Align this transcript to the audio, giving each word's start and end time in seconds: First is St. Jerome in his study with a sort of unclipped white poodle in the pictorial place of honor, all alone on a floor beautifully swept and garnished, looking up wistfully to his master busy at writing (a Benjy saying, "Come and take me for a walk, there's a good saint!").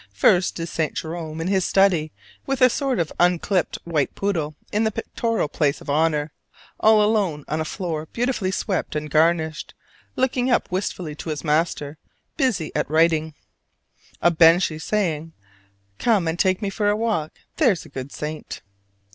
First 0.15 0.59
is 0.59 0.71
St. 0.71 0.95
Jerome 0.95 1.39
in 1.41 1.47
his 1.47 1.63
study 1.63 2.11
with 2.47 2.59
a 2.59 2.71
sort 2.71 2.97
of 2.97 3.13
unclipped 3.19 3.77
white 3.83 4.15
poodle 4.15 4.55
in 4.71 4.83
the 4.83 4.91
pictorial 4.91 5.47
place 5.47 5.79
of 5.79 5.91
honor, 5.91 6.31
all 6.79 7.03
alone 7.03 7.45
on 7.47 7.61
a 7.61 7.65
floor 7.65 8.07
beautifully 8.07 8.49
swept 8.49 8.95
and 8.95 9.11
garnished, 9.11 9.75
looking 10.15 10.49
up 10.49 10.71
wistfully 10.71 11.13
to 11.13 11.29
his 11.29 11.43
master 11.43 11.99
busy 12.35 12.71
at 12.75 12.89
writing 12.89 13.35
(a 14.23 14.31
Benjy 14.31 14.79
saying, 14.79 15.33
"Come 15.99 16.27
and 16.27 16.39
take 16.39 16.63
me 16.63 16.71
for 16.71 16.89
a 16.89 16.97
walk, 16.97 17.33
there's 17.57 17.85
a 17.85 17.89
good 17.89 18.11
saint!"). 18.11 18.63